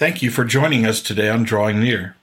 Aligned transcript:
Thank 0.00 0.22
you 0.22 0.30
for 0.30 0.46
joining 0.46 0.86
us 0.86 1.02
today 1.02 1.28
on 1.28 1.42
Drawing 1.42 1.78
Near. 1.78 2.16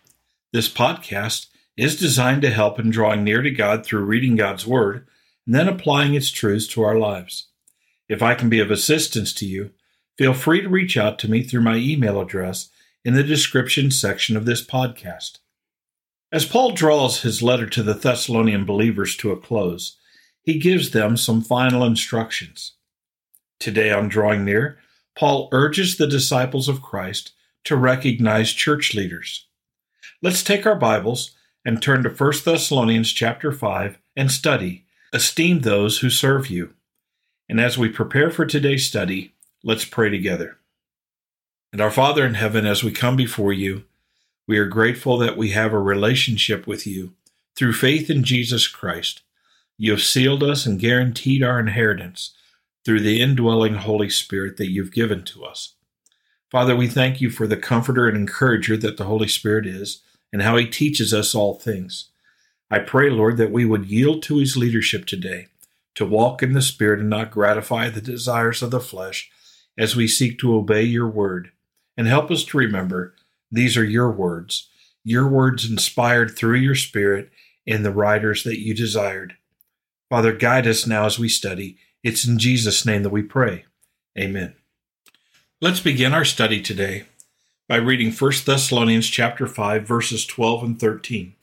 This 0.52 0.68
podcast 0.68 1.46
is 1.78 1.96
designed 1.96 2.42
to 2.42 2.50
help 2.50 2.80
in 2.80 2.90
drawing 2.90 3.24
near 3.24 3.44
to 3.44 3.52
God 3.52 3.86
through 3.86 4.06
reading 4.06 4.36
God's 4.36 4.66
Word 4.66 5.06
and 5.46 5.54
then 5.54 5.68
applying 5.68 6.16
its 6.16 6.32
truths 6.32 6.66
to 6.70 6.82
our 6.82 6.98
lives. 6.98 7.50
If 8.10 8.24
I 8.24 8.34
can 8.34 8.50
be 8.50 8.60
of 8.60 8.72
assistance 8.72 9.32
to 9.34 9.46
you, 9.46 9.74
feel 10.18 10.34
free 10.34 10.62
to 10.62 10.70
reach 10.70 10.98
out 10.98 11.20
to 11.20 11.30
me 11.30 11.44
through 11.44 11.62
my 11.62 11.76
email 11.76 12.20
address 12.20 12.72
in 13.06 13.14
the 13.14 13.22
description 13.22 13.92
section 13.92 14.36
of 14.36 14.46
this 14.46 14.66
podcast. 14.66 15.38
As 16.32 16.48
Paul 16.48 16.72
draws 16.72 17.22
his 17.22 17.44
letter 17.44 17.68
to 17.68 17.84
the 17.84 17.94
Thessalonian 17.94 18.66
believers 18.66 19.16
to 19.18 19.32
a 19.32 19.38
close, 19.40 19.98
he 20.42 20.58
gives 20.58 20.90
them 20.90 21.16
some 21.16 21.44
final 21.44 21.84
instructions. 21.84 22.74
Today 23.60 23.92
on 23.92 24.10
Drawing 24.10 24.44
Near, 24.44 24.80
Paul 25.16 25.48
urges 25.52 25.98
the 25.98 26.08
disciples 26.08 26.68
of 26.68 26.82
Christ 26.82 27.34
to 27.66 27.76
recognize 27.76 28.54
church 28.54 28.94
leaders. 28.94 29.48
Let's 30.22 30.44
take 30.44 30.66
our 30.66 30.76
Bibles 30.76 31.36
and 31.66 31.82
turn 31.82 32.04
to 32.04 32.10
1 32.10 32.34
Thessalonians 32.46 33.12
chapter 33.12 33.52
5 33.52 33.98
and 34.16 34.32
study 34.32 34.86
Esteem 35.14 35.62
those 35.62 36.00
who 36.00 36.10
serve 36.10 36.50
you. 36.50 36.74
And 37.48 37.62
as 37.62 37.78
we 37.78 37.90
prepare 37.90 38.30
for 38.30 38.46
today's 38.46 38.86
study, 38.86 39.34
let's 39.64 39.86
pray 39.86 40.10
together. 40.10 40.58
And 41.72 41.82
our 41.82 41.92
Father 41.92 42.26
in 42.26 42.34
heaven, 42.34 42.66
as 42.66 42.84
we 42.84 42.92
come 42.92 43.16
before 43.16 43.54
you, 43.54 43.84
we 44.48 44.58
are 44.58 44.66
grateful 44.66 45.18
that 45.18 45.38
we 45.38 45.52
have 45.52 45.74
a 45.74 45.80
relationship 45.80 46.68
with 46.68 46.88
you 46.88 47.14
through 47.56 47.74
faith 47.74 48.10
in 48.10 48.24
Jesus 48.24 48.68
Christ. 48.68 49.22
You 49.78 49.92
have 49.92 50.02
sealed 50.02 50.44
us 50.44 50.66
and 50.66 50.80
guaranteed 50.80 51.44
our 51.44 51.60
inheritance 51.60 52.34
through 52.84 53.02
the 53.02 53.22
indwelling 53.22 53.76
Holy 53.76 54.10
Spirit 54.10 54.58
that 54.58 54.72
you've 54.72 54.94
given 54.94 55.24
to 55.26 55.44
us. 55.44 55.74
Father, 56.50 56.76
we 56.76 56.88
thank 56.88 57.20
you 57.20 57.30
for 57.30 57.46
the 57.46 57.58
comforter 57.58 58.08
and 58.08 58.16
encourager 58.16 58.78
that 58.78 58.98
the 58.98 59.04
Holy 59.04 59.28
Spirit 59.28 59.66
is 59.66 60.02
and 60.32 60.42
how 60.42 60.56
he 60.56 60.66
teaches 60.66 61.14
us 61.14 61.36
all 61.36 61.56
things. 61.56 62.10
I 62.72 62.80
pray, 62.80 63.10
Lord, 63.10 63.38
that 63.38 63.52
we 63.52 63.66
would 63.66 63.86
yield 63.86 64.24
to 64.24 64.38
his 64.38 64.58
leadership 64.58 65.06
today, 65.06 65.48
to 65.96 66.06
walk 66.06 66.44
in 66.44 66.54
the 66.54 66.62
Spirit 66.62 67.00
and 67.00 67.10
not 67.10 67.32
gratify 67.32 67.90
the 67.90 68.02
desires 68.02 68.62
of 68.62 68.72
the 68.72 68.80
flesh 68.80 69.30
as 69.78 69.96
we 69.96 70.08
seek 70.08 70.40
to 70.40 70.56
obey 70.56 70.84
your 70.84 71.08
word. 71.08 71.52
And 71.98 72.08
help 72.08 72.30
us 72.30 72.44
to 72.46 72.58
remember 72.58 73.14
these 73.52 73.76
are 73.76 73.84
your 73.84 74.12
words, 74.12 74.70
your 75.04 75.28
words 75.28 75.70
inspired 75.70 76.36
through 76.36 76.58
your 76.58 76.76
Spirit 76.76 77.30
in 77.66 77.84
the 77.84 77.92
writers 77.92 78.44
that 78.44 78.60
you 78.60 78.74
desired. 78.74 79.36
Father, 80.10 80.34
guide 80.34 80.68
us 80.68 80.88
now 80.88 81.06
as 81.06 81.20
we 81.20 81.28
study. 81.28 81.78
It's 82.04 82.26
in 82.26 82.40
Jesus' 82.40 82.86
name 82.86 83.04
that 83.04 83.10
we 83.10 83.24
pray. 83.24 83.66
Amen. 84.18 84.56
Let's 85.60 85.80
begin 85.80 86.14
our 86.14 86.24
study 86.24 86.62
today 86.62 87.06
by 87.68 87.78
reading 87.78 88.12
1 88.12 88.32
Thessalonians 88.46 89.08
chapter 89.08 89.48
5 89.48 89.88
verses 89.88 90.24
12 90.24 90.64
and 90.64 90.80
13. 90.80 91.34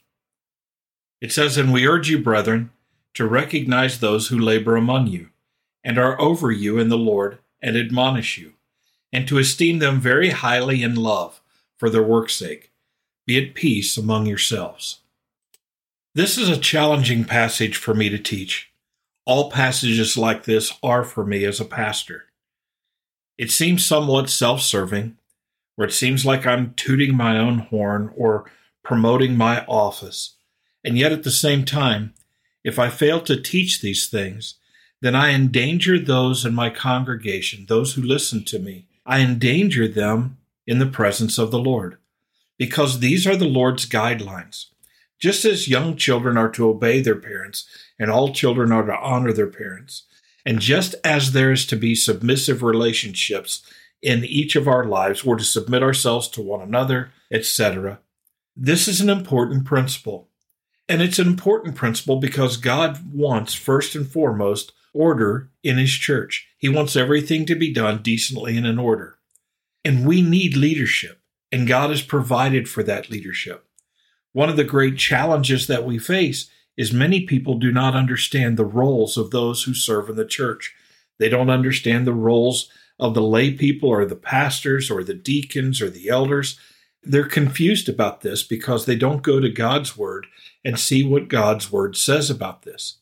It 1.21 1.33
says, 1.33 1.57
"And 1.57 1.73
we 1.73 1.89
urge 1.89 2.09
you, 2.09 2.21
brethren, 2.21 2.71
to 3.15 3.27
recognize 3.27 3.99
those 3.99 4.29
who 4.29 4.39
labor 4.39 4.77
among 4.77 5.09
you 5.09 5.31
and 5.83 5.99
are 5.99 6.21
over 6.21 6.53
you 6.53 6.79
in 6.79 6.91
the 6.91 6.97
Lord 6.97 7.39
and 7.61 7.77
admonish 7.77 8.39
you, 8.39 8.55
and 9.13 9.27
to 9.27 9.39
esteem 9.39 9.81
them 9.81 10.01
very 10.01 10.31
highly 10.31 10.85
in 10.85 10.95
love 10.95 11.41
for 11.77 11.91
their 11.91 12.01
work's 12.01 12.35
sake. 12.35 12.71
Be 13.27 13.45
at 13.45 13.57
peace 13.57 13.97
among 13.97 14.27
yourselves." 14.27 15.01
This 16.15 16.39
is 16.39 16.49
a 16.49 16.57
challenging 16.57 17.25
passage 17.25 17.75
for 17.75 17.95
me 17.95 18.11
to 18.11 18.19
teach. 18.19 18.71
All 19.25 19.51
passages 19.51 20.17
like 20.17 20.45
this 20.45 20.73
are 20.85 21.03
for 21.03 21.27
me 21.27 21.45
as 21.45 21.59
a 21.59 21.65
pastor. 21.65 22.27
It 23.37 23.51
seems 23.51 23.85
somewhat 23.85 24.31
self 24.31 24.63
serving, 24.63 25.17
where 25.77 25.89
it 25.89 25.93
seems 25.93 26.25
like 26.25 26.47
I'm 26.47 26.75
tooting 26.75 27.17
my 27.17 27.39
own 27.39 27.59
horn 27.59 28.13
or 28.17 28.51
promoting 28.83 29.37
my 29.37 29.65
office. 29.67 30.37
And 30.85 30.97
yet 30.97 31.13
at 31.13 31.23
the 31.25 31.31
same 31.31 31.65
time, 31.65 32.15
if 32.63 32.79
I 32.79 32.89
fail 32.91 33.21
to 33.23 33.41
teach 33.41 33.81
these 33.81 34.07
things, 34.07 34.55
then 35.01 35.15
I 35.15 35.31
endanger 35.31 35.99
those 35.99 36.47
in 36.47 36.55
my 36.55 36.71
congregation, 36.71 37.67
those 37.67 37.95
who 37.95 38.03
listen 38.03 38.45
to 38.47 38.59
me. 38.59 38.87
I 39.05 39.21
endanger 39.21 39.89
them 39.89 40.39
in 40.67 40.79
the 40.79 40.87
presence 40.87 41.37
of 41.37 41.51
the 41.51 41.59
Lord, 41.59 41.99
because 42.57 43.01
these 43.01 43.27
are 43.27 43.37
the 43.37 43.45
Lord's 43.45 43.87
guidelines. 43.87 44.67
Just 45.19 45.45
as 45.45 45.69
young 45.69 45.97
children 45.97 46.39
are 46.39 46.49
to 46.51 46.69
obey 46.69 47.01
their 47.01 47.17
parents, 47.17 47.69
and 47.99 48.11
all 48.11 48.33
children 48.33 48.73
are 48.73 48.85
to 48.85 48.97
honor 48.97 49.33
their 49.33 49.47
parents, 49.47 50.05
and 50.45 50.61
just 50.61 50.95
as 51.05 51.33
there 51.33 51.53
is 51.53 51.67
to 51.67 51.77
be 51.77 51.95
submissive 51.95 52.63
relationships 52.63 53.63
in 54.03 54.25
each 54.25 54.57
of 54.57 54.69
our 54.69 54.85
lives, 54.85 55.25
we're 55.25 55.39
to 55.39 55.45
submit 55.45 55.83
ourselves 55.83 56.29
to 56.29 56.43
one 56.43 56.61
another, 56.61 57.11
etc. 57.33 58.01
This 58.55 58.87
is 58.87 59.01
an 59.01 59.09
important 59.09 59.65
principle. 59.65 60.29
And 60.89 61.01
it's 61.01 61.19
an 61.19 61.27
important 61.27 61.77
principle 61.77 62.21
because 62.21 62.59
God 62.59 63.15
wants, 63.15 63.55
first 63.55 63.95
and 63.95 64.07
foremost, 64.07 64.73
order 64.93 65.49
in 65.63 65.79
His 65.79 65.93
church. 65.93 66.47
He 66.59 66.69
wants 66.69 66.95
everything 66.95 67.47
to 67.47 67.55
be 67.55 67.73
done 67.73 68.03
decently 68.03 68.57
and 68.59 68.67
in 68.67 68.79
order. 68.79 69.19
And 69.83 70.07
we 70.07 70.21
need 70.21 70.57
leadership, 70.57 71.21
and 71.51 71.67
God 71.67 71.91
has 71.91 72.03
provided 72.03 72.69
for 72.69 72.83
that 72.83 73.11
leadership. 73.11 73.67
One 74.33 74.51
of 74.51 74.57
the 74.57 74.65
great 74.65 74.99
challenges 74.99 75.67
that 75.67 75.85
we 75.85 75.99
face 75.99 76.51
is 76.77 76.93
many 76.93 77.21
people 77.21 77.59
do 77.59 77.71
not 77.71 77.95
understand 77.95 78.57
the 78.57 78.65
roles 78.65 79.17
of 79.17 79.31
those 79.31 79.63
who 79.63 79.75
serve 79.75 80.09
in 80.09 80.17
the 80.17 80.25
church. 80.25 80.75
They 81.19 81.29
don't 81.29 81.51
understand 81.51 82.07
the 82.07 82.13
roles 82.13 82.69
of 82.99 83.15
the 83.15 83.23
lay 83.23 83.53
people 83.53 83.89
or 83.89 84.05
the 84.05 84.17
pastors 84.17 84.91
or 84.91 85.05
the 85.05 85.15
deacons 85.15 85.81
or 85.81 85.91
the 85.91 86.09
elders. 86.09 86.59
They're 87.03 87.29
confused 87.29 87.89
about 87.89 88.23
this 88.23 88.43
because 88.43 88.87
they 88.87 88.97
don't 88.97 89.23
go 89.23 89.41
to 89.41 89.49
God's 89.49 89.97
word 89.97 90.27
and 90.65 90.79
see 90.79 91.05
what 91.05 91.29
God's 91.29 91.71
word 91.71 91.97
says 91.97 92.31
about 92.31 92.63
this. 92.63 92.99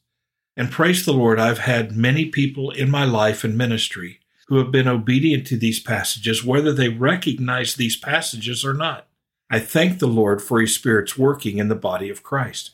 And 0.56 0.71
praise 0.71 1.04
the 1.04 1.12
Lord, 1.12 1.39
I've 1.39 1.60
had 1.60 1.97
many 1.97 2.27
people 2.27 2.71
in 2.71 2.91
my 2.91 3.04
life 3.04 3.44
and 3.44 3.56
ministry 3.56 4.21
who 4.49 4.59
have 4.59 4.71
been 4.71 4.89
obedient 4.89 5.47
to 5.47 5.56
these 5.56 5.81
passages, 5.81 6.44
whether 6.44 6.72
they 6.72 6.89
recognize 6.89 7.75
these 7.75 7.97
passages 7.97 8.65
or 8.65 8.75
not. 8.75 9.06
I 9.50 9.60
thank 9.60 9.99
the 9.99 10.06
Lord 10.06 10.43
for 10.43 10.60
His 10.60 10.75
Spirit's 10.75 11.16
working 11.16 11.59
in 11.59 11.69
the 11.69 11.75
body 11.75 12.10
of 12.10 12.22
Christ. 12.22 12.72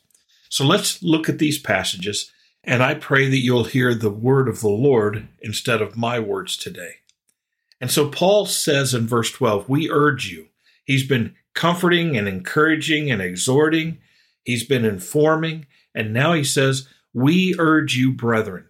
So 0.49 0.65
let's 0.65 1.03
look 1.03 1.29
at 1.29 1.39
these 1.39 1.59
passages, 1.59 2.33
and 2.65 2.83
I 2.83 2.95
pray 2.95 3.29
that 3.29 3.39
you'll 3.39 3.65
hear 3.65 3.95
the 3.95 4.11
word 4.11 4.49
of 4.49 4.61
the 4.61 4.69
Lord 4.69 5.29
instead 5.41 5.83
of 5.83 5.97
my 5.97 6.19
words 6.19 6.57
today. 6.57 6.97
And 7.81 7.91
so 7.91 8.09
Paul 8.09 8.47
says 8.47 8.95
in 8.95 9.07
verse 9.07 9.31
12, 9.31 9.69
We 9.69 9.91
urge 9.91 10.29
you. 10.31 10.49
He's 10.85 11.07
been 11.07 11.35
comforting 11.55 12.17
and 12.17 12.29
encouraging 12.29 13.11
and 13.11 13.21
exhorting, 13.21 13.99
he's 14.45 14.65
been 14.65 14.85
informing, 14.85 15.67
and 15.95 16.13
now 16.13 16.33
he 16.33 16.45
says, 16.45 16.89
We 17.13 17.55
urge 17.59 17.97
you, 17.97 18.13
brethren. 18.13 18.69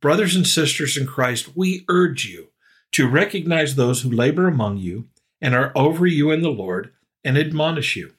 Brothers 0.00 0.36
and 0.36 0.46
sisters 0.46 0.96
in 0.96 1.06
Christ, 1.06 1.56
we 1.56 1.84
urge 1.88 2.26
you 2.26 2.48
to 2.92 3.08
recognize 3.08 3.74
those 3.74 4.02
who 4.02 4.10
labor 4.10 4.46
among 4.46 4.78
you 4.78 5.08
and 5.40 5.54
are 5.54 5.72
over 5.74 6.06
you 6.06 6.30
in 6.30 6.42
the 6.42 6.50
Lord 6.50 6.92
and 7.24 7.36
admonish 7.38 7.96
you. 7.96 8.12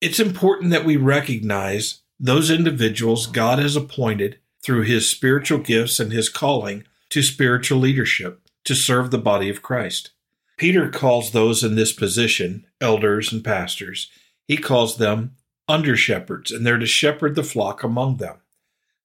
It's 0.00 0.20
important 0.20 0.70
that 0.70 0.84
we 0.84 0.96
recognize 0.96 2.02
those 2.20 2.50
individuals 2.50 3.26
God 3.26 3.58
has 3.58 3.76
appointed 3.76 4.38
through 4.62 4.82
his 4.82 5.08
spiritual 5.08 5.58
gifts 5.58 5.98
and 5.98 6.12
his 6.12 6.28
calling 6.28 6.84
to 7.10 7.22
spiritual 7.22 7.78
leadership 7.78 8.42
to 8.64 8.74
serve 8.74 9.10
the 9.10 9.18
body 9.18 9.48
of 9.48 9.62
Christ. 9.62 10.10
Peter 10.58 10.90
calls 10.90 11.30
those 11.30 11.64
in 11.64 11.76
this 11.76 11.92
position, 11.92 12.66
elders 12.80 13.32
and 13.32 13.44
pastors, 13.44 14.10
he 14.46 14.56
calls 14.56 14.96
them 14.96 15.36
under 15.68 15.96
shepherds, 15.96 16.50
and 16.50 16.66
they're 16.66 16.78
to 16.78 16.86
shepherd 16.86 17.34
the 17.34 17.42
flock 17.42 17.82
among 17.82 18.16
them. 18.18 18.36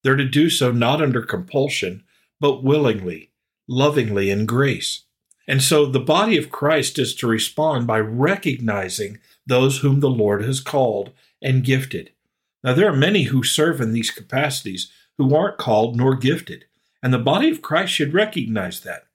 They're 0.03 0.16
to 0.16 0.25
do 0.25 0.50
so 0.50 0.72
not 0.72 1.01
under 1.01 1.22
compulsion, 1.22 2.03
but 2.40 2.63
willingly, 2.63 3.31
lovingly, 3.68 4.30
in 4.30 4.46
grace. 4.46 5.03
And 5.47 5.62
so 5.62 5.85
the 5.85 6.00
body 6.00 6.38
of 6.38 6.52
Christ 6.52 7.00
is 7.00 7.16
to 7.16 7.28
respond 7.28 7.88
by 7.88 8.00
recognizing 8.00 9.19
those 9.45 9.80
whom 9.80 10.00
the 10.00 10.10
Lord 10.10 10.44
has 10.44 10.60
called 10.60 11.12
and 11.42 11.63
gifted. 11.63 12.12
Now, 12.63 12.74
there 12.74 12.88
are 12.88 12.95
many 12.95 13.24
who 13.24 13.44
serve 13.44 13.81
in 13.81 13.92
these 13.92 14.12
capacities 14.12 14.92
who 15.18 15.36
aren't 15.36 15.57
called 15.57 15.95
nor 15.95 16.15
gifted, 16.15 16.65
and 17.01 17.13
the 17.13 17.19
body 17.19 17.50
of 17.50 17.62
Christ 17.62 17.94
should 17.94 18.13
recognize 18.13 18.81
that. 18.81 19.07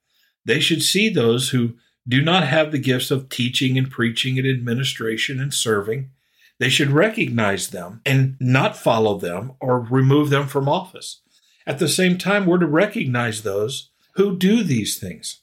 They 0.44 0.60
should 0.60 0.82
see 0.82 1.08
those 1.08 1.50
who 1.50 1.74
do 2.08 2.22
not 2.22 2.46
have 2.46 2.70
the 2.70 2.78
gifts 2.78 3.10
of 3.10 3.28
teaching 3.28 3.78
and 3.78 3.90
preaching 3.90 4.38
and 4.38 4.46
administration 4.46 5.40
and 5.40 5.52
serving. 5.52 6.10
They 6.58 6.68
should 6.68 6.90
recognize 6.90 7.68
them 7.68 8.00
and 8.06 8.36
not 8.40 8.76
follow 8.76 9.18
them 9.18 9.52
or 9.60 9.80
remove 9.80 10.30
them 10.30 10.46
from 10.46 10.68
office. 10.68 11.20
At 11.66 11.78
the 11.78 11.88
same 11.88 12.16
time, 12.16 12.46
we're 12.46 12.58
to 12.58 12.66
recognize 12.66 13.42
those 13.42 13.90
who 14.14 14.36
do 14.36 14.62
these 14.62 14.98
things. 14.98 15.40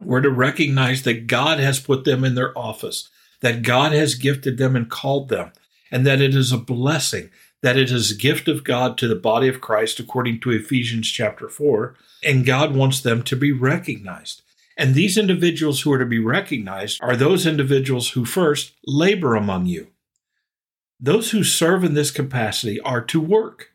We're 0.00 0.20
to 0.20 0.30
recognize 0.30 1.02
that 1.02 1.26
God 1.26 1.58
has 1.58 1.80
put 1.80 2.04
them 2.04 2.24
in 2.24 2.34
their 2.34 2.56
office, 2.56 3.08
that 3.40 3.62
God 3.62 3.92
has 3.92 4.14
gifted 4.14 4.58
them 4.58 4.76
and 4.76 4.90
called 4.90 5.28
them, 5.28 5.52
and 5.90 6.06
that 6.06 6.20
it 6.20 6.34
is 6.34 6.52
a 6.52 6.58
blessing, 6.58 7.30
that 7.62 7.76
it 7.76 7.90
is 7.90 8.10
a 8.10 8.16
gift 8.16 8.48
of 8.48 8.64
God 8.64 8.98
to 8.98 9.08
the 9.08 9.14
body 9.14 9.48
of 9.48 9.60
Christ, 9.60 9.98
according 9.98 10.40
to 10.40 10.50
Ephesians 10.50 11.10
chapter 11.10 11.48
4, 11.48 11.94
and 12.24 12.46
God 12.46 12.74
wants 12.74 13.00
them 13.00 13.22
to 13.24 13.36
be 13.36 13.52
recognized. 13.52 14.42
And 14.76 14.94
these 14.94 15.16
individuals 15.16 15.80
who 15.80 15.92
are 15.92 15.98
to 15.98 16.04
be 16.04 16.18
recognized 16.18 17.02
are 17.02 17.16
those 17.16 17.46
individuals 17.46 18.10
who 18.10 18.26
first 18.26 18.72
labor 18.86 19.34
among 19.34 19.66
you. 19.66 19.88
Those 21.00 21.30
who 21.30 21.42
serve 21.44 21.84
in 21.84 21.94
this 21.94 22.10
capacity 22.10 22.80
are 22.80 23.02
to 23.06 23.20
work, 23.20 23.72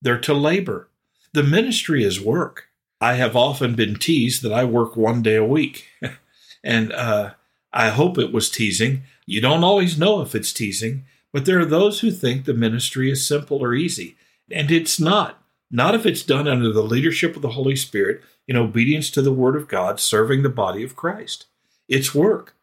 they're 0.00 0.20
to 0.20 0.34
labor. 0.34 0.88
The 1.32 1.42
ministry 1.42 2.04
is 2.04 2.20
work. 2.20 2.68
I 3.00 3.14
have 3.14 3.36
often 3.36 3.74
been 3.74 3.96
teased 3.96 4.42
that 4.42 4.52
I 4.52 4.64
work 4.64 4.96
one 4.96 5.22
day 5.22 5.36
a 5.36 5.44
week. 5.44 5.88
and 6.64 6.92
uh, 6.92 7.34
I 7.72 7.90
hope 7.90 8.18
it 8.18 8.32
was 8.32 8.50
teasing. 8.50 9.02
You 9.26 9.40
don't 9.40 9.64
always 9.64 9.98
know 9.98 10.20
if 10.20 10.34
it's 10.34 10.52
teasing, 10.52 11.04
but 11.32 11.44
there 11.44 11.58
are 11.60 11.66
those 11.66 12.00
who 12.00 12.10
think 12.10 12.44
the 12.44 12.54
ministry 12.54 13.10
is 13.10 13.26
simple 13.26 13.62
or 13.62 13.74
easy. 13.74 14.16
And 14.50 14.70
it's 14.70 15.00
not. 15.00 15.42
Not 15.70 15.94
if 15.94 16.06
it's 16.06 16.22
done 16.22 16.46
under 16.46 16.72
the 16.72 16.82
leadership 16.82 17.36
of 17.36 17.42
the 17.42 17.50
Holy 17.50 17.74
Spirit 17.74 18.22
in 18.46 18.56
obedience 18.56 19.10
to 19.10 19.22
the 19.22 19.32
Word 19.32 19.56
of 19.56 19.68
God, 19.68 19.98
serving 19.98 20.42
the 20.42 20.48
body 20.48 20.84
of 20.84 20.96
Christ. 20.96 21.46
It's 21.88 22.14
work. 22.14 22.54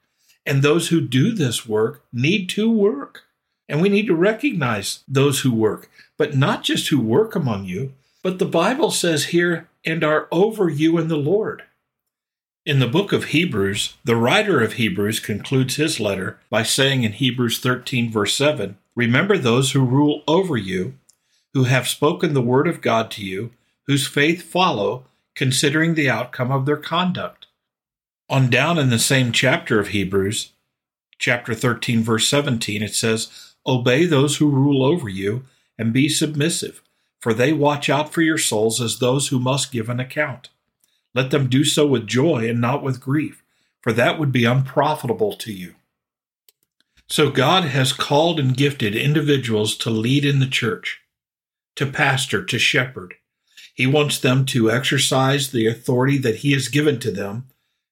And 0.46 0.62
those 0.62 0.88
who 0.88 1.02
do 1.02 1.34
this 1.34 1.68
work 1.68 2.06
need 2.14 2.48
to 2.50 2.72
work. 2.72 3.24
And 3.68 3.82
we 3.82 3.90
need 3.90 4.08
to 4.08 4.16
recognize 4.16 5.04
those 5.08 5.42
who 5.42 5.52
work, 5.54 5.90
but 6.18 6.36
not 6.36 6.64
just 6.64 6.90
who 6.90 7.00
work 7.00 7.36
among 7.36 7.66
you, 7.66 7.94
but 8.24 8.40
the 8.40 8.46
Bible 8.46 8.92
says 8.92 9.26
here, 9.26 9.70
and 9.86 10.04
are 10.04 10.28
over 10.32 10.70
you 10.70 10.98
in 10.98 11.08
the 11.08 11.18
Lord. 11.18 11.64
In 12.66 12.80
the 12.80 12.88
book 12.88 13.12
of 13.12 13.26
Hebrews, 13.26 13.98
the 14.04 14.16
writer 14.16 14.62
of 14.62 14.74
Hebrews 14.74 15.20
concludes 15.20 15.78
his 15.78 16.00
letter 16.00 16.40
by 16.50 16.62
saying 16.64 17.04
in 17.04 17.14
Hebrews 17.14 17.60
13, 17.60 18.12
verse 18.12 18.36
7 18.36 18.78
Remember 18.96 19.38
those 19.38 19.72
who 19.72 19.84
rule 19.84 20.22
over 20.28 20.58
you, 20.58 20.96
who 21.54 21.64
have 21.64 21.88
spoken 21.88 22.34
the 22.34 22.42
word 22.42 22.68
of 22.68 22.82
God 22.82 23.10
to 23.12 23.26
you, 23.26 23.52
whose 23.88 24.08
faith 24.08 24.44
follow, 24.44 25.06
considering 25.36 25.96
the 25.96 26.10
outcome 26.10 26.52
of 26.52 26.66
their 26.66 26.78
conduct. 26.78 27.48
On 28.30 28.50
down 28.50 28.78
in 28.78 28.90
the 28.90 29.00
same 29.00 29.32
chapter 29.32 29.80
of 29.80 29.90
Hebrews, 29.90 30.52
chapter 31.18 31.54
13, 31.56 32.04
verse 32.04 32.28
17, 32.28 32.84
it 32.84 32.94
says, 32.94 33.54
Obey 33.66 34.06
those 34.06 34.38
who 34.38 34.50
rule 34.50 34.84
over 34.84 35.10
you, 35.10 35.46
and 35.78 35.92
be 35.92 36.08
submissive, 36.08 36.82
for 37.22 37.34
they 37.34 37.54
watch 37.54 37.90
out 37.90 38.12
for 38.12 38.22
your 38.22 38.38
souls 38.38 38.82
as 38.82 39.00
those 39.00 39.28
who 39.28 39.40
must 39.40 39.72
give 39.72 39.90
an 39.90 40.00
account. 40.00 40.50
Let 41.14 41.30
them 41.30 41.48
do 41.48 41.64
so 41.64 41.86
with 41.86 42.08
joy 42.08 42.50
and 42.50 42.60
not 42.60 42.84
with 42.84 43.00
grief, 43.00 43.44
for 43.80 43.94
that 43.94 44.18
would 44.20 44.32
be 44.32 44.44
unprofitable 44.44 45.34
to 45.34 45.54
you. 45.54 45.76
So 47.08 47.30
God 47.30 47.66
has 47.66 47.94
called 47.94 48.40
and 48.40 48.56
gifted 48.56 48.96
individuals 48.96 49.76
to 49.78 49.90
lead 49.90 50.26
in 50.26 50.40
the 50.40 50.48
church, 50.48 51.02
to 51.76 51.86
pastor, 51.86 52.44
to 52.46 52.58
shepherd. 52.58 53.16
He 53.74 53.86
wants 53.86 54.18
them 54.18 54.46
to 54.48 54.72
exercise 54.72 55.52
the 55.52 55.68
authority 55.68 56.18
that 56.20 56.38
He 56.38 56.54
has 56.54 56.70
given 56.70 57.00
to 57.02 57.12
them, 57.12 57.48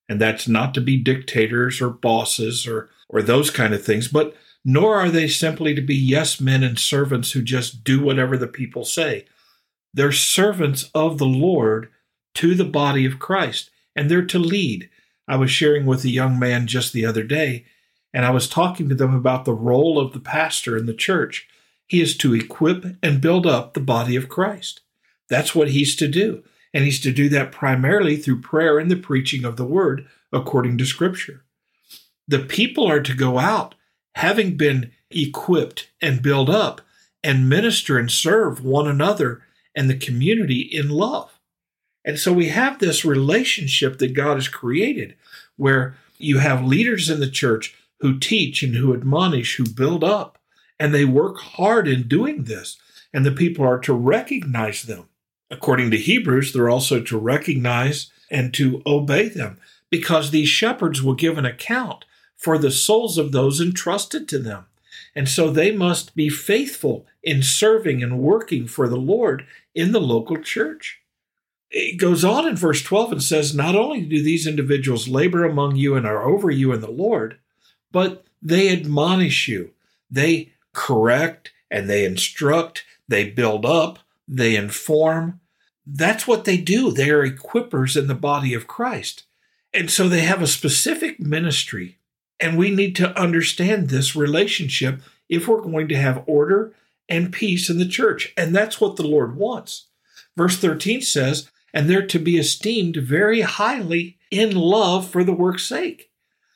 and 0.07 0.19
that's 0.19 0.47
not 0.47 0.73
to 0.73 0.81
be 0.81 0.97
dictators 0.97 1.81
or 1.81 1.89
bosses 1.89 2.65
or, 2.65 2.89
or 3.09 3.21
those 3.21 3.51
kind 3.51 3.73
of 3.73 3.83
things, 3.83 4.07
but 4.07 4.35
nor 4.65 4.95
are 4.95 5.09
they 5.09 5.27
simply 5.27 5.73
to 5.73 5.81
be 5.81 5.95
yes 5.95 6.39
men 6.39 6.63
and 6.63 6.77
servants 6.77 7.31
who 7.31 7.41
just 7.41 7.83
do 7.83 8.03
whatever 8.03 8.37
the 8.37 8.47
people 8.47 8.83
say. 8.83 9.25
They're 9.93 10.11
servants 10.11 10.89
of 10.93 11.17
the 11.17 11.25
Lord 11.25 11.89
to 12.35 12.53
the 12.55 12.65
body 12.65 13.05
of 13.05 13.19
Christ, 13.19 13.71
and 13.95 14.09
they're 14.09 14.25
to 14.25 14.39
lead. 14.39 14.89
I 15.27 15.35
was 15.35 15.51
sharing 15.51 15.85
with 15.85 16.03
a 16.05 16.09
young 16.09 16.37
man 16.39 16.67
just 16.67 16.93
the 16.93 17.05
other 17.05 17.23
day, 17.23 17.65
and 18.13 18.25
I 18.25 18.31
was 18.31 18.47
talking 18.47 18.89
to 18.89 18.95
them 18.95 19.13
about 19.13 19.45
the 19.45 19.53
role 19.53 19.99
of 19.99 20.13
the 20.13 20.19
pastor 20.19 20.77
in 20.77 20.85
the 20.85 20.93
church. 20.93 21.47
He 21.87 22.01
is 22.01 22.15
to 22.17 22.35
equip 22.35 22.85
and 23.01 23.21
build 23.21 23.47
up 23.47 23.73
the 23.73 23.79
body 23.79 24.15
of 24.15 24.29
Christ. 24.29 24.81
That's 25.29 25.55
what 25.55 25.69
he's 25.69 25.95
to 25.97 26.07
do. 26.07 26.43
And 26.73 26.83
he's 26.83 26.99
to 27.01 27.11
do 27.11 27.29
that 27.29 27.51
primarily 27.51 28.15
through 28.15 28.41
prayer 28.41 28.77
and 28.77 28.91
the 28.91 28.95
preaching 28.95 29.43
of 29.43 29.57
the 29.57 29.65
word 29.65 30.07
according 30.31 30.77
to 30.77 30.85
Scripture. 30.85 31.43
The 32.27 32.39
people 32.39 32.87
are 32.87 33.01
to 33.01 33.15
go 33.15 33.39
out 33.39 33.73
having 34.19 34.57
been 34.57 34.91
equipped 35.09 35.89
and 36.01 36.21
built 36.21 36.49
up 36.49 36.81
and 37.23 37.47
minister 37.47 37.97
and 37.97 38.11
serve 38.11 38.63
one 38.63 38.85
another 38.85 39.43
and 39.73 39.89
the 39.89 39.97
community 39.97 40.59
in 40.59 40.89
love. 40.89 41.39
And 42.03 42.19
so 42.19 42.33
we 42.33 42.49
have 42.49 42.79
this 42.79 43.05
relationship 43.05 43.97
that 43.99 44.13
God 44.13 44.35
has 44.35 44.49
created 44.49 45.15
where 45.55 45.95
you 46.17 46.39
have 46.39 46.65
leaders 46.65 47.09
in 47.09 47.21
the 47.21 47.29
church 47.29 47.73
who 48.01 48.19
teach 48.19 48.61
and 48.61 48.75
who 48.75 48.93
admonish, 48.93 49.55
who 49.55 49.69
build 49.69 50.03
up, 50.03 50.37
and 50.77 50.93
they 50.93 51.05
work 51.05 51.37
hard 51.37 51.87
in 51.87 52.07
doing 52.07 52.43
this. 52.43 52.77
And 53.13 53.25
the 53.25 53.31
people 53.31 53.65
are 53.65 53.79
to 53.79 53.93
recognize 53.93 54.83
them. 54.83 55.07
According 55.49 55.91
to 55.91 55.97
Hebrews, 55.97 56.51
they're 56.51 56.69
also 56.69 57.01
to 57.01 57.17
recognize 57.17 58.11
and 58.29 58.53
to 58.55 58.81
obey 58.85 59.29
them 59.29 59.59
because 59.89 60.31
these 60.31 60.49
shepherds 60.49 61.01
will 61.01 61.15
give 61.15 61.37
an 61.37 61.45
account 61.45 62.03
for 62.39 62.57
the 62.57 62.71
souls 62.71 63.19
of 63.19 63.31
those 63.31 63.61
entrusted 63.61 64.27
to 64.29 64.39
them. 64.39 64.65
And 65.13 65.29
so 65.29 65.51
they 65.51 65.71
must 65.71 66.15
be 66.15 66.29
faithful 66.29 67.05
in 67.21 67.43
serving 67.43 68.01
and 68.01 68.19
working 68.19 68.65
for 68.65 68.87
the 68.87 68.97
Lord 68.97 69.45
in 69.75 69.91
the 69.91 70.01
local 70.01 70.37
church 70.37 70.99
it 71.71 71.97
goes 71.97 72.23
on 72.23 72.47
in 72.47 72.55
verse 72.55 72.81
12 72.81 73.11
and 73.11 73.23
says, 73.23 73.53
Not 73.53 73.75
only 73.75 74.01
do 74.01 74.23
these 74.23 74.47
individuals 74.47 75.07
labor 75.07 75.45
among 75.45 75.75
you 75.75 75.95
and 75.95 76.05
are 76.05 76.27
over 76.27 76.49
you 76.49 76.73
in 76.73 76.81
the 76.81 76.91
Lord, 76.91 77.37
but 77.91 78.25
they 78.41 78.69
admonish 78.69 79.47
you. 79.47 79.71
They 80.09 80.53
correct 80.73 81.51
and 81.69 81.89
they 81.89 82.05
instruct, 82.05 82.85
they 83.07 83.29
build 83.29 83.65
up, 83.65 83.99
they 84.27 84.55
inform. 84.55 85.39
That's 85.85 86.27
what 86.27 86.45
they 86.45 86.57
do. 86.57 86.91
They 86.91 87.09
are 87.09 87.27
equippers 87.27 87.95
in 87.95 88.07
the 88.07 88.15
body 88.15 88.53
of 88.53 88.67
Christ. 88.67 89.23
And 89.73 89.89
so 89.91 90.07
they 90.07 90.21
have 90.21 90.41
a 90.41 90.47
specific 90.47 91.19
ministry. 91.19 91.98
And 92.39 92.57
we 92.57 92.71
need 92.71 92.95
to 92.97 93.17
understand 93.19 93.89
this 93.89 94.15
relationship 94.15 95.01
if 95.27 95.47
we're 95.47 95.61
going 95.61 95.87
to 95.89 95.97
have 95.97 96.23
order 96.25 96.73
and 97.07 97.33
peace 97.33 97.69
in 97.69 97.77
the 97.77 97.87
church. 97.87 98.33
And 98.37 98.55
that's 98.55 98.79
what 98.79 98.95
the 98.95 99.07
Lord 99.07 99.35
wants. 99.35 99.87
Verse 100.37 100.57
13 100.57 101.01
says, 101.01 101.49
and 101.73 101.89
they're 101.89 102.05
to 102.07 102.19
be 102.19 102.37
esteemed 102.37 102.95
very 102.97 103.41
highly 103.41 104.17
in 104.31 104.55
love 104.55 105.09
for 105.09 105.23
the 105.23 105.33
work's 105.33 105.65
sake. 105.65 106.09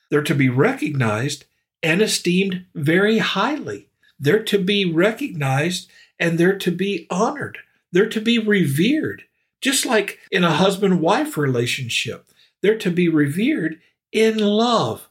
They're 0.09 0.24
to 0.24 0.35
be 0.35 0.50
recognized 0.50 1.45
and 1.81 2.01
esteemed 2.01 2.65
very 2.74 3.18
highly. 3.18 3.89
They're 4.19 4.44
to 4.44 4.59
be 4.59 4.91
recognized 4.91 5.89
and 6.19 6.38
they're 6.38 6.57
to 6.59 6.71
be 6.71 7.07
honored. 7.09 7.57
They're 7.91 8.09
to 8.09 8.21
be 8.21 8.39
revered, 8.39 9.24
just 9.62 9.86
like 9.86 10.19
in 10.31 10.44
a 10.44 10.51
husband 10.51 11.01
wife 11.01 11.38
relationship. 11.38 12.27
They're 12.62 12.77
to 12.77 12.91
be 12.91 13.09
revered 13.09 13.81
in 14.12 14.38
love. 14.38 15.09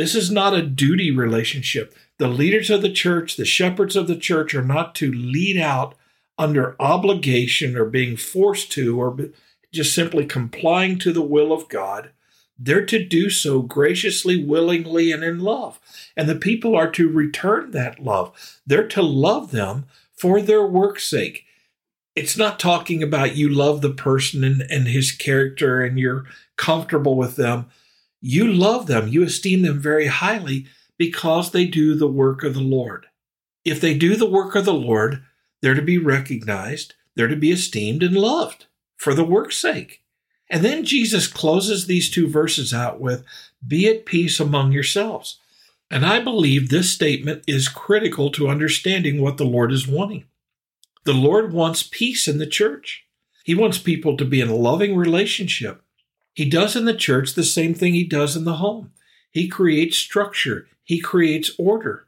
This 0.00 0.14
is 0.14 0.30
not 0.30 0.54
a 0.54 0.62
duty 0.62 1.10
relationship. 1.10 1.94
The 2.16 2.28
leaders 2.28 2.70
of 2.70 2.80
the 2.80 2.90
church, 2.90 3.36
the 3.36 3.44
shepherds 3.44 3.96
of 3.96 4.06
the 4.06 4.16
church, 4.16 4.54
are 4.54 4.64
not 4.64 4.94
to 4.94 5.12
lead 5.12 5.58
out 5.58 5.94
under 6.38 6.74
obligation 6.80 7.76
or 7.76 7.84
being 7.84 8.16
forced 8.16 8.72
to 8.72 8.98
or 8.98 9.14
just 9.74 9.94
simply 9.94 10.24
complying 10.24 10.98
to 11.00 11.12
the 11.12 11.20
will 11.20 11.52
of 11.52 11.68
God. 11.68 12.12
They're 12.58 12.86
to 12.86 13.04
do 13.04 13.28
so 13.28 13.60
graciously, 13.60 14.42
willingly, 14.42 15.12
and 15.12 15.22
in 15.22 15.40
love. 15.40 15.78
And 16.16 16.26
the 16.26 16.34
people 16.34 16.74
are 16.74 16.90
to 16.92 17.06
return 17.06 17.72
that 17.72 18.02
love. 18.02 18.32
They're 18.66 18.88
to 18.88 19.02
love 19.02 19.50
them 19.50 19.84
for 20.16 20.40
their 20.40 20.64
work's 20.64 21.06
sake. 21.06 21.44
It's 22.16 22.38
not 22.38 22.58
talking 22.58 23.02
about 23.02 23.36
you 23.36 23.50
love 23.50 23.82
the 23.82 23.90
person 23.90 24.44
and, 24.44 24.62
and 24.62 24.88
his 24.88 25.12
character 25.12 25.82
and 25.82 25.98
you're 25.98 26.24
comfortable 26.56 27.16
with 27.16 27.36
them. 27.36 27.66
You 28.20 28.52
love 28.52 28.86
them, 28.86 29.08
you 29.08 29.22
esteem 29.22 29.62
them 29.62 29.80
very 29.80 30.06
highly 30.06 30.66
because 30.98 31.50
they 31.50 31.64
do 31.64 31.94
the 31.94 32.08
work 32.08 32.44
of 32.44 32.54
the 32.54 32.60
Lord. 32.60 33.06
If 33.64 33.80
they 33.80 33.94
do 33.94 34.16
the 34.16 34.28
work 34.28 34.54
of 34.54 34.64
the 34.64 34.74
Lord, 34.74 35.22
they're 35.62 35.74
to 35.74 35.82
be 35.82 35.98
recognized, 35.98 36.94
they're 37.14 37.28
to 37.28 37.36
be 37.36 37.50
esteemed 37.50 38.02
and 38.02 38.16
loved 38.16 38.66
for 38.96 39.14
the 39.14 39.24
work's 39.24 39.58
sake. 39.58 40.02
And 40.50 40.64
then 40.64 40.84
Jesus 40.84 41.26
closes 41.26 41.86
these 41.86 42.10
two 42.10 42.28
verses 42.28 42.74
out 42.74 43.00
with, 43.00 43.24
Be 43.66 43.88
at 43.88 44.04
peace 44.04 44.40
among 44.40 44.72
yourselves. 44.72 45.38
And 45.90 46.04
I 46.04 46.20
believe 46.20 46.68
this 46.68 46.90
statement 46.90 47.44
is 47.46 47.68
critical 47.68 48.30
to 48.32 48.48
understanding 48.48 49.20
what 49.20 49.38
the 49.38 49.44
Lord 49.44 49.72
is 49.72 49.88
wanting. 49.88 50.24
The 51.04 51.12
Lord 51.12 51.52
wants 51.52 51.82
peace 51.82 52.28
in 52.28 52.38
the 52.38 52.46
church. 52.46 53.04
He 53.44 53.54
wants 53.54 53.78
people 53.78 54.16
to 54.16 54.24
be 54.24 54.40
in 54.40 54.48
a 54.48 54.54
loving 54.54 54.96
relationship. 54.96 55.82
He 56.34 56.48
does 56.48 56.76
in 56.76 56.84
the 56.84 56.94
church 56.94 57.34
the 57.34 57.44
same 57.44 57.74
thing 57.74 57.94
he 57.94 58.04
does 58.04 58.36
in 58.36 58.44
the 58.44 58.56
home. 58.56 58.92
He 59.30 59.48
creates 59.48 59.96
structure, 59.96 60.68
he 60.82 61.00
creates 61.00 61.52
order. 61.58 62.06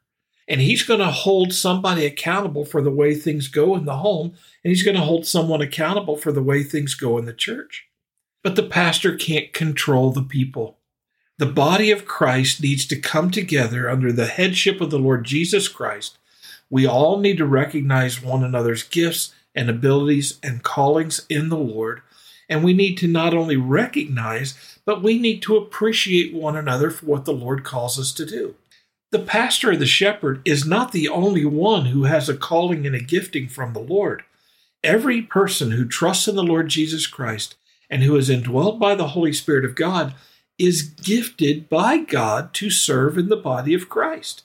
And 0.48 0.60
he's 0.60 0.82
going 0.82 1.00
to 1.00 1.06
hold 1.06 1.52
somebody 1.52 2.04
accountable 2.04 2.64
for 2.64 2.82
the 2.82 2.90
way 2.90 3.14
things 3.14 3.46
go 3.46 3.76
in 3.76 3.84
the 3.84 3.98
home, 3.98 4.34
and 4.64 4.70
he's 4.70 4.82
going 4.82 4.96
to 4.96 5.02
hold 5.02 5.24
someone 5.24 5.62
accountable 5.62 6.16
for 6.16 6.32
the 6.32 6.42
way 6.42 6.62
things 6.62 6.94
go 6.94 7.16
in 7.16 7.24
the 7.24 7.32
church. 7.32 7.86
But 8.42 8.56
the 8.56 8.64
pastor 8.64 9.16
can't 9.16 9.52
control 9.52 10.10
the 10.10 10.22
people. 10.22 10.78
The 11.38 11.46
body 11.46 11.90
of 11.90 12.04
Christ 12.04 12.62
needs 12.62 12.86
to 12.86 13.00
come 13.00 13.30
together 13.30 13.88
under 13.88 14.12
the 14.12 14.26
headship 14.26 14.80
of 14.80 14.90
the 14.90 14.98
Lord 14.98 15.24
Jesus 15.24 15.68
Christ. 15.68 16.18
We 16.68 16.86
all 16.86 17.18
need 17.18 17.38
to 17.38 17.46
recognize 17.46 18.22
one 18.22 18.42
another's 18.42 18.82
gifts 18.82 19.32
and 19.54 19.70
abilities 19.70 20.38
and 20.42 20.62
callings 20.62 21.24
in 21.28 21.48
the 21.48 21.56
Lord, 21.56 22.02
And 22.52 22.62
we 22.62 22.75
need 22.75 22.99
to 22.99 23.09
not 23.09 23.32
only 23.32 23.56
recognize, 23.56 24.78
but 24.85 25.02
we 25.02 25.18
need 25.18 25.40
to 25.40 25.56
appreciate 25.56 26.35
one 26.35 26.54
another 26.54 26.90
for 26.90 27.06
what 27.06 27.25
the 27.25 27.32
Lord 27.32 27.64
calls 27.64 27.99
us 27.99 28.12
to 28.12 28.26
do. 28.26 28.56
The 29.11 29.21
pastor 29.21 29.71
or 29.71 29.76
the 29.76 29.87
shepherd 29.87 30.42
is 30.44 30.66
not 30.66 30.92
the 30.92 31.09
only 31.09 31.47
one 31.47 31.87
who 31.87 32.04
has 32.04 32.28
a 32.28 32.37
calling 32.37 32.87
and 32.87 32.94
a 32.94 33.00
gifting 33.00 33.49
from 33.49 33.73
the 33.73 33.80
Lord. 33.80 34.23
Every 34.85 35.23
person 35.23 35.71
who 35.71 35.87
trusts 35.87 36.28
in 36.28 36.37
the 36.37 36.42
Lord 36.42 36.68
Jesus 36.68 37.06
Christ 37.06 37.56
and 37.88 38.02
who 38.02 38.16
is 38.16 38.28
indwelt 38.28 38.78
by 38.78 38.97
the 38.97 39.09
Holy 39.09 39.32
Spirit 39.32 39.64
of 39.64 39.75
God 39.75 40.14
is 40.59 40.82
gifted 40.82 41.71
by 41.71 42.00
God 42.00 42.52
to 42.52 42.68
serve 42.68 43.16
in 43.16 43.30
the 43.30 43.37
body 43.37 43.73
of 43.73 43.88
Christ. 43.88 44.42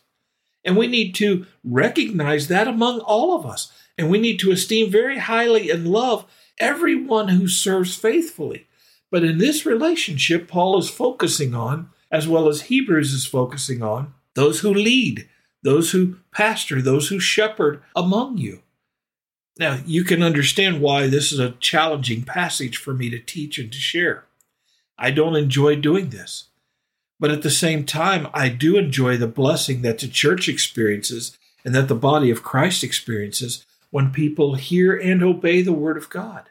And 0.64 0.78
we 0.78 0.88
need 0.88 1.14
to 1.16 1.46
recognize 1.62 2.48
that 2.48 2.70
among 2.70 3.02
all 3.02 3.38
of 3.38 3.46
us. 3.46 3.70
And 3.98 4.10
we 4.10 4.18
need 4.18 4.40
to 4.40 4.52
esteem 4.52 4.90
very 4.90 5.18
highly 5.18 5.70
and 5.70 5.90
love 5.90 6.26
everyone 6.60 7.30
who 7.30 7.48
serves 7.48 7.96
faithfully. 7.96 8.68
But 9.10 9.24
in 9.24 9.38
this 9.38 9.66
relationship, 9.66 10.48
Paul 10.48 10.78
is 10.78 10.90
focusing 10.90 11.56
on, 11.56 11.90
as 12.12 12.28
well 12.28 12.48
as 12.48 12.64
Hebrews 12.64 13.14
is 13.14 13.26
focusing 13.26 13.82
on, 13.82 14.14
those 14.34 14.60
who 14.60 14.74
lead, 14.74 15.28
those 15.64 15.92
who 15.92 16.18
pastor, 16.32 16.82
those 16.82 17.10
who 17.10 17.20
shepherd 17.20 17.82
among 17.96 18.38
you. 18.38 18.62
Now, 19.60 19.80
you 19.86 20.04
can 20.04 20.22
understand 20.22 20.82
why 20.82 21.08
this 21.08 21.32
is 21.32 21.40
a 21.40 21.52
challenging 21.60 22.24
passage 22.24 22.78
for 22.78 22.94
me 22.94 23.10
to 23.10 23.20
teach 23.20 23.58
and 23.58 23.72
to 23.72 23.78
share. 23.78 24.26
I 24.98 25.12
don't 25.12 25.36
enjoy 25.36 25.76
doing 25.76 26.10
this. 26.10 26.46
But 27.20 27.32
at 27.32 27.42
the 27.42 27.50
same 27.50 27.84
time, 27.84 28.28
I 28.34 28.50
do 28.50 28.78
enjoy 28.78 29.18
the 29.18 29.28
blessing 29.28 29.82
that 29.82 29.98
the 30.00 30.08
church 30.08 30.48
experiences 30.48 31.38
and 31.66 31.74
that 31.74 31.88
the 31.88 31.96
body 31.96 32.30
of 32.30 32.44
Christ 32.44 32.84
experiences 32.84 33.66
when 33.90 34.12
people 34.12 34.56
hear 34.56 34.96
and 34.96 35.24
obey 35.24 35.62
the 35.62 35.74
word 35.74 35.98
of 35.98 36.10
God. 36.10 36.50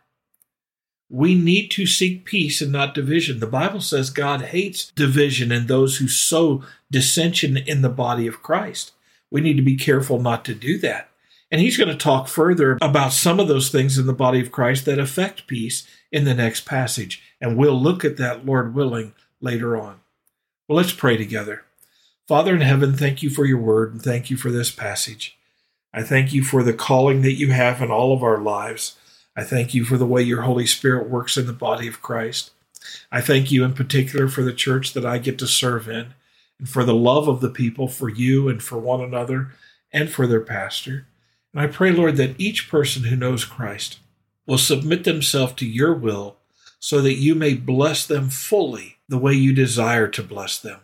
We 1.09 1.35
need 1.35 1.71
to 1.73 1.87
seek 1.87 2.25
peace 2.25 2.61
and 2.61 2.73
not 2.73 2.95
division. 2.95 3.39
The 3.39 3.47
Bible 3.47 3.81
says 3.81 4.11
God 4.11 4.43
hates 4.43 4.91
division 4.91 5.53
and 5.53 5.69
those 5.69 5.99
who 5.99 6.09
sow 6.09 6.65
dissension 6.91 7.57
in 7.57 7.83
the 7.83 7.89
body 7.89 8.27
of 8.27 8.43
Christ. 8.43 8.93
We 9.31 9.41
need 9.41 9.57
to 9.57 9.63
be 9.63 9.77
careful 9.77 10.21
not 10.21 10.45
to 10.47 10.55
do 10.55 10.79
that. 10.79 11.09
And 11.51 11.61
he's 11.61 11.77
going 11.77 11.89
to 11.89 11.97
talk 11.97 12.27
further 12.27 12.77
about 12.83 13.13
some 13.13 13.39
of 13.39 13.47
those 13.47 13.69
things 13.69 13.99
in 13.99 14.07
the 14.07 14.13
body 14.13 14.41
of 14.41 14.51
Christ 14.51 14.85
that 14.87 14.99
affect 14.99 15.47
peace 15.47 15.87
in 16.11 16.25
the 16.25 16.35
next 16.35 16.67
passage. 16.67 17.23
And 17.41 17.57
we'll 17.57 17.81
look 17.81 18.05
at 18.05 18.17
that, 18.17 18.45
Lord 18.45 18.75
willing, 18.75 19.15
later 19.41 19.77
on. 19.77 20.01
Well, 20.67 20.77
let's 20.77 20.93
pray 20.93 21.17
together. 21.17 21.63
Father 22.27 22.53
in 22.53 22.63
heaven, 22.63 22.95
thank 22.95 23.23
you 23.23 23.31
for 23.31 23.45
your 23.45 23.59
word 23.59 23.93
and 23.93 24.03
thank 24.03 24.31
you 24.31 24.37
for 24.37 24.51
this 24.51 24.73
passage. 24.73 25.39
I 25.93 26.03
thank 26.03 26.33
you 26.33 26.43
for 26.43 26.63
the 26.63 26.75
calling 26.75 27.23
that 27.23 27.35
you 27.35 27.53
have 27.53 27.81
in 27.81 27.91
all 27.91 28.13
of 28.13 28.23
our 28.23 28.39
lives. 28.39 28.97
I 29.37 29.45
thank 29.45 29.75
you 29.75 29.85
for 29.85 29.97
the 29.97 30.07
way 30.07 30.23
your 30.23 30.43
Holy 30.43 30.67
Spirit 30.67 31.09
works 31.09 31.37
in 31.37 31.47
the 31.47 31.53
body 31.53 31.89
of 31.89 32.03
Christ. 32.03 32.51
I 33.11 33.21
thank 33.21 33.51
you 33.51 33.65
in 33.65 33.75
particular 33.75 34.29
for 34.29 34.43
the 34.43 34.53
church 34.53 34.93
that 34.93 35.07
I 35.07 35.19
get 35.19 35.39
to 35.39 35.47
serve 35.47 35.89
in 35.89 36.15
and 36.59 36.69
for 36.69 36.85
the 36.85 36.95
love 36.95 37.29
of 37.29 37.41
the 37.41 37.51
people 37.51 37.89
for 37.89 38.09
you 38.09 38.49
and 38.49 38.63
for 38.63 38.79
one 38.79 39.01
another 39.01 39.53
and 39.93 40.11
for 40.11 40.27
their 40.27 40.41
pastor. 40.41 41.07
And 41.53 41.61
I 41.61 41.67
pray, 41.67 41.91
Lord, 41.91 42.17
that 42.17 42.39
each 42.39 42.71
person 42.71 43.05
who 43.05 43.17
knows 43.17 43.45
Christ 43.45 43.99
will 44.47 44.59
submit 44.59 45.05
themselves 45.05 45.55
to 45.55 45.67
your 45.67 45.95
will 45.95 46.37
so 46.79 47.01
that 47.01 47.15
you 47.15 47.35
may 47.35 47.55
bless 47.55 48.07
them 48.07 48.29
fully 48.29 48.99
the 49.09 49.19
way 49.19 49.33
you 49.33 49.53
desire 49.53 50.09
to 50.09 50.23
bless 50.23 50.59
them. 50.59 50.81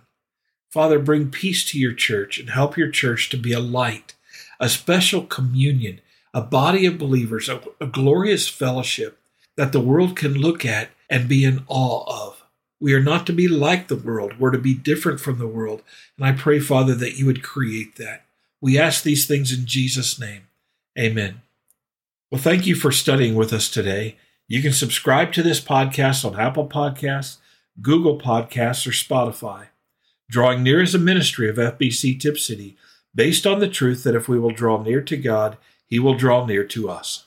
Father, 0.71 0.99
bring 0.99 1.31
peace 1.31 1.65
to 1.71 1.79
your 1.79 1.93
church 1.93 2.39
and 2.39 2.51
help 2.51 2.77
your 2.77 2.91
church 2.91 3.29
to 3.29 3.37
be 3.37 3.53
a 3.53 3.61
light, 3.61 4.15
a 4.63 4.69
special 4.69 5.25
communion, 5.25 6.01
a 6.33 6.41
body 6.41 6.87
of 6.87 6.97
believers, 6.97 7.49
a, 7.49 7.61
a 7.81 7.87
glorious 7.87 8.49
fellowship 8.49 9.19
that 9.57 9.73
the 9.73 9.81
world 9.81 10.17
can 10.17 10.35
look 10.35 10.65
at 10.65 10.91
and 11.11 11.29
be 11.29 11.45
in 11.45 11.65
awe 11.67 12.05
of. 12.27 12.45
We 12.81 12.95
are 12.95 13.03
not 13.03 13.27
to 13.27 13.33
be 13.33 13.49
like 13.49 13.89
the 13.89 13.97
world. 13.97 14.39
We're 14.39 14.53
to 14.53 14.59
be 14.59 14.75
different 14.75 15.21
from 15.21 15.39
the 15.39 15.49
world. 15.49 15.83
And 16.17 16.25
I 16.25 16.33
pray, 16.33 16.61
Father, 16.61 16.95
that 16.95 17.19
you 17.19 17.27
would 17.27 17.43
create 17.43 17.97
that. 17.97 18.25
We 18.61 18.79
ask 18.79 19.03
these 19.03 19.27
things 19.27 19.53
in 19.53 19.67
Jesus' 19.67 20.19
name. 20.19 20.43
Amen. 20.97 21.43
Well, 22.31 22.41
thank 22.41 22.65
you 22.65 22.77
for 22.77 22.93
studying 22.93 23.35
with 23.35 23.53
us 23.53 23.69
today. 23.69 24.17
You 24.47 24.63
can 24.63 24.73
subscribe 24.73 25.33
to 25.33 25.43
this 25.43 25.61
podcast 25.61 26.25
on 26.25 26.39
Apple 26.39 26.69
Podcasts, 26.69 27.39
Google 27.81 28.19
Podcasts, 28.19 28.87
or 28.87 28.91
Spotify. 28.91 29.67
Drawing 30.31 30.63
Near 30.63 30.81
is 30.81 30.95
a 30.95 30.99
ministry 30.99 31.51
of 31.51 31.57
FBC 31.57 32.19
Tipp 32.21 32.39
City 32.39 32.77
based 33.15 33.47
on 33.47 33.61
the 33.61 33.69
truth 33.69 34.05
that 34.05 34.15
if 34.15 34.29
we 34.29 34.39
will 34.39 34.51
draw 34.51 34.83
near 34.83 35.01
to 35.03 35.17
God, 35.17 35.57
he 35.87 35.99
will 35.99 36.15
draw 36.15 36.47
near 36.47 36.65
to 36.65 36.89
us. 36.89 37.27